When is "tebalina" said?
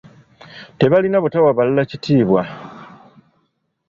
0.79-1.17